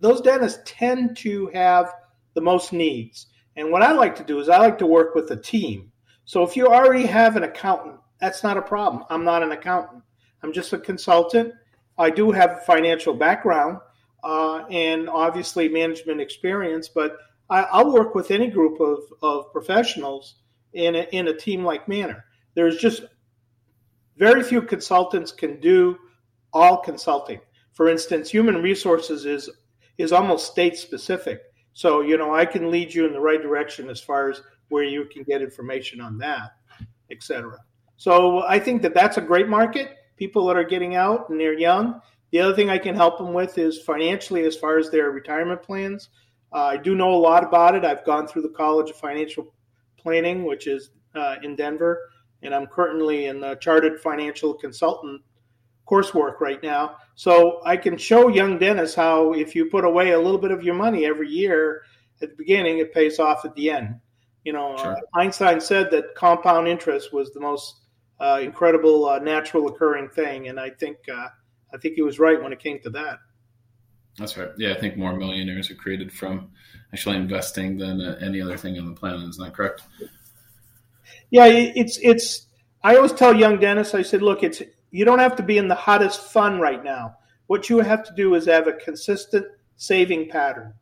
those 0.00 0.20
dentists 0.20 0.60
tend 0.66 1.16
to 1.18 1.50
have 1.54 1.90
the 2.34 2.42
most 2.42 2.74
needs 2.74 3.26
and 3.56 3.72
what 3.72 3.82
I 3.82 3.92
like 3.92 4.16
to 4.16 4.24
do 4.24 4.38
is 4.38 4.48
I 4.48 4.58
like 4.58 4.78
to 4.78 4.86
work 4.86 5.14
with 5.14 5.30
a 5.30 5.36
team. 5.36 5.90
So 6.24 6.42
if 6.42 6.56
you 6.56 6.66
already 6.66 7.06
have 7.06 7.36
an 7.36 7.42
accountant, 7.42 7.96
that's 8.20 8.42
not 8.42 8.56
a 8.56 8.62
problem. 8.62 9.04
I'm 9.08 9.24
not 9.24 9.42
an 9.42 9.52
accountant. 9.52 10.02
I'm 10.42 10.52
just 10.52 10.72
a 10.72 10.78
consultant. 10.78 11.54
I 11.98 12.10
do 12.10 12.30
have 12.30 12.50
a 12.50 12.60
financial 12.66 13.14
background 13.14 13.78
uh, 14.22 14.64
and 14.70 15.08
obviously 15.08 15.68
management 15.68 16.20
experience, 16.20 16.88
but 16.88 17.16
I, 17.48 17.82
will 17.82 17.94
work 17.94 18.14
with 18.14 18.30
any 18.30 18.48
group 18.48 18.80
of, 18.80 18.98
of 19.22 19.52
professionals 19.52 20.36
in 20.74 20.96
a, 20.96 21.02
in 21.12 21.28
a 21.28 21.36
team 21.36 21.64
like 21.64 21.88
manner. 21.88 22.24
There's 22.54 22.76
just 22.76 23.04
very 24.16 24.42
few 24.42 24.62
consultants 24.62 25.32
can 25.32 25.60
do 25.60 25.96
all 26.52 26.78
consulting. 26.78 27.40
For 27.72 27.88
instance, 27.88 28.30
human 28.30 28.62
resources 28.62 29.26
is 29.26 29.50
is 29.98 30.12
almost 30.12 30.50
state 30.50 30.76
specific. 30.76 31.40
So, 31.72 32.00
you 32.00 32.16
know, 32.16 32.34
I 32.34 32.46
can 32.46 32.70
lead 32.70 32.92
you 32.94 33.06
in 33.06 33.12
the 33.12 33.20
right 33.20 33.40
direction 33.40 33.90
as 33.90 34.00
far 34.00 34.30
as 34.30 34.40
where 34.68 34.84
you 34.84 35.04
can 35.06 35.22
get 35.24 35.42
information 35.42 36.00
on 36.00 36.18
that, 36.18 36.52
et 37.10 37.22
cetera. 37.22 37.58
So 37.96 38.42
I 38.46 38.58
think 38.58 38.82
that 38.82 38.94
that's 38.94 39.18
a 39.18 39.22
great 39.22 39.48
market. 39.48 39.96
People 40.16 40.46
that 40.46 40.56
are 40.56 40.64
getting 40.64 40.96
out 40.96 41.28
and 41.28 41.38
they're 41.38 41.58
young. 41.58 42.00
The 42.30 42.40
other 42.40 42.54
thing 42.54 42.70
I 42.70 42.78
can 42.78 42.94
help 42.94 43.18
them 43.18 43.32
with 43.32 43.58
is 43.58 43.80
financially 43.82 44.44
as 44.44 44.56
far 44.56 44.78
as 44.78 44.90
their 44.90 45.10
retirement 45.10 45.62
plans. 45.62 46.08
Uh, 46.52 46.64
I 46.64 46.76
do 46.76 46.94
know 46.94 47.12
a 47.12 47.16
lot 47.16 47.44
about 47.44 47.74
it. 47.74 47.84
I've 47.84 48.04
gone 48.04 48.26
through 48.26 48.42
the 48.42 48.48
College 48.56 48.90
of 48.90 48.96
Financial 48.96 49.54
Planning, 49.98 50.44
which 50.44 50.66
is 50.66 50.90
uh, 51.14 51.36
in 51.42 51.56
Denver, 51.56 52.00
and 52.42 52.54
I'm 52.54 52.66
currently 52.66 53.26
in 53.26 53.40
the 53.40 53.56
Chartered 53.56 54.00
Financial 54.00 54.54
Consultant 54.54 55.22
coursework 55.86 56.40
right 56.40 56.62
now. 56.62 56.96
So 57.14 57.60
I 57.64 57.76
can 57.76 57.96
show 57.96 58.28
young 58.28 58.58
dentists 58.58 58.94
how 58.94 59.32
if 59.32 59.54
you 59.54 59.66
put 59.66 59.84
away 59.84 60.12
a 60.12 60.18
little 60.18 60.40
bit 60.40 60.50
of 60.50 60.62
your 60.62 60.74
money 60.74 61.06
every 61.06 61.30
year 61.30 61.82
at 62.20 62.30
the 62.30 62.36
beginning, 62.36 62.78
it 62.78 62.92
pays 62.92 63.18
off 63.18 63.44
at 63.44 63.54
the 63.54 63.70
end. 63.70 64.00
You 64.44 64.52
know, 64.52 64.76
sure. 64.76 64.92
uh, 64.92 65.00
Einstein 65.14 65.60
said 65.60 65.90
that 65.90 66.14
compound 66.14 66.68
interest 66.68 67.12
was 67.12 67.32
the 67.32 67.40
most 67.40 67.80
uh, 68.20 68.40
incredible 68.42 69.08
uh, 69.08 69.18
natural 69.18 69.68
occurring 69.68 70.08
thing, 70.08 70.48
and 70.48 70.58
I 70.58 70.70
think 70.70 70.98
uh, 71.12 71.28
I 71.74 71.78
think 71.78 71.94
he 71.96 72.02
was 72.02 72.18
right 72.18 72.40
when 72.40 72.52
it 72.52 72.60
came 72.60 72.80
to 72.82 72.90
that. 72.90 73.18
That's 74.18 74.36
right. 74.36 74.48
Yeah, 74.56 74.72
I 74.72 74.80
think 74.80 74.96
more 74.96 75.14
millionaires 75.14 75.70
are 75.70 75.74
created 75.74 76.12
from 76.12 76.50
actually 76.92 77.16
investing 77.16 77.76
than 77.76 78.00
uh, 78.00 78.18
any 78.20 78.40
other 78.40 78.56
thing 78.56 78.78
on 78.78 78.86
the 78.86 78.94
planet. 78.94 79.28
Is 79.28 79.36
that 79.36 79.52
correct? 79.52 79.82
Yeah, 81.30 81.46
it's 81.46 81.98
it's. 82.02 82.46
I 82.82 82.96
always 82.96 83.12
tell 83.12 83.34
young 83.34 83.58
dentists, 83.58 83.94
I 83.94 84.02
said, 84.02 84.22
look, 84.22 84.42
it's 84.42 84.62
you 84.90 85.04
don't 85.04 85.18
have 85.18 85.36
to 85.36 85.42
be 85.42 85.58
in 85.58 85.68
the 85.68 85.74
hottest 85.74 86.20
fun 86.20 86.60
right 86.60 86.82
now. 86.82 87.16
What 87.48 87.68
you 87.68 87.78
have 87.78 88.04
to 88.04 88.14
do 88.14 88.34
is 88.34 88.46
have 88.46 88.66
a 88.66 88.72
consistent 88.72 89.46
saving 89.76 90.28
pattern. 90.28 90.74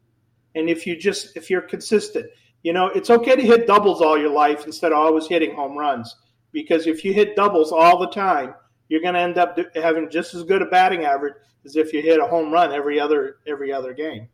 And 0.55 0.69
if 0.69 0.87
you 0.87 0.97
just 0.97 1.37
if 1.37 1.51
you're 1.51 1.63
consistent, 1.63 2.27
you 2.63 2.73
know, 2.73 2.87
it's 2.87 3.11
okay 3.11 3.37
to 3.37 3.43
hit 3.43 3.67
doubles 3.67 4.01
all 4.01 4.19
your 4.19 4.31
life 4.31 4.67
instead 4.67 4.93
of 4.93 4.99
always 4.99 5.27
hitting 5.27 5.55
home 5.55 5.77
runs. 5.77 6.15
Because 6.53 6.87
if 6.87 7.05
you 7.05 7.13
hit 7.13 7.37
doubles 7.37 7.73
all 7.73 7.99
the 7.99 8.09
time, 8.11 8.55
you're 8.89 9.03
going 9.03 9.15
to 9.15 9.21
end 9.21 9.39
up 9.39 9.59
having 9.75 10.09
just 10.11 10.35
as 10.35 10.45
good 10.45 10.63
a 10.63 10.67
batting 10.67 11.05
average 11.05 11.35
as 11.65 11.77
if 11.77 11.93
you 11.93 12.01
hit 12.01 12.21
a 12.21 12.27
home 12.27 12.53
run 12.53 12.73
every 12.73 13.01
other 13.01 13.37
every 13.47 13.73
other 13.73 13.93
game. 13.93 14.29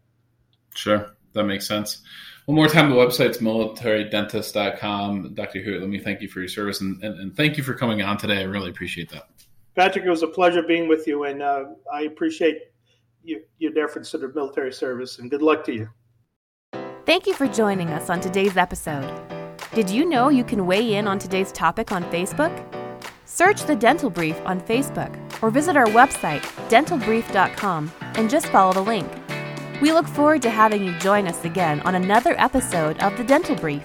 Sure, 0.75 1.11
that 1.33 1.45
makes 1.45 1.67
sense. 1.67 2.03
One 2.47 2.57
more 2.57 2.69
time, 2.69 2.91
the 2.91 2.97
website's 2.97 3.39
militarydentist.com. 3.39 5.35
Dr. 5.35 5.61
Huot, 5.61 5.81
let 5.81 5.89
me 5.89 5.99
thank 5.99 6.21
you 6.21 6.29
for 6.29 6.41
your 6.41 6.49
service 6.49 6.81
and, 6.81 7.03
and, 7.03 7.19
and 7.21 7.37
thank 7.37 7.57
you 7.57 7.63
for 7.63 7.75
coming 7.75 8.03
on 8.03 8.19
today. 8.19 8.39
I 8.39 8.45
really 8.45 8.71
appreciate 8.71 9.11
that. 9.11 9.29
Patrick, 9.77 10.05
it 10.05 10.11
was 10.11 10.23
a 10.23 10.27
pleasure 10.27 10.63
being 10.63 10.89
with 10.89 11.07
you, 11.07 11.25
and 11.25 11.43
uh, 11.43 11.65
I 11.93 12.03
appreciate 12.03 12.59
you, 13.23 13.43
your 13.59 13.73
deference 13.73 14.11
to 14.11 14.19
the 14.19 14.29
military 14.35 14.73
service, 14.73 15.19
and 15.19 15.31
good 15.31 15.43
luck 15.43 15.65
to 15.65 15.73
you. 15.73 15.89
Thank 17.07 17.27
you 17.27 17.35
for 17.35 17.47
joining 17.47 17.91
us 17.91 18.11
on 18.11 18.21
today's 18.21 18.57
episode. 18.57 19.09
Did 19.75 19.89
you 19.89 20.05
know 20.05 20.29
you 20.29 20.45
can 20.45 20.67
weigh 20.67 20.95
in 20.95 21.07
on 21.07 21.19
today's 21.19 21.53
topic 21.53 21.93
on 21.93 22.05
Facebook? 22.05 22.53
Search 23.25 23.63
the 23.63 23.77
Dental 23.77 24.11
Brief 24.11 24.41
on 24.45 24.61
Facebook 24.61 25.17
or 25.43 25.51
visit 25.51 25.77
our 25.77 25.87
website, 25.87 26.43
dentalbrief.com, 26.69 27.93
and 28.01 28.29
just 28.29 28.47
follow 28.49 28.73
the 28.73 28.81
link. 28.81 29.09
We 29.81 29.93
look 29.93 30.07
forward 30.07 30.43
to 30.43 30.51
having 30.51 30.85
you 30.85 30.99
join 30.99 31.27
us 31.27 31.43
again 31.45 31.81
on 31.81 31.95
another 31.95 32.35
episode 32.39 32.99
of 33.03 33.17
the 33.17 33.25
Dental 33.25 33.57
Brief. 33.57 33.83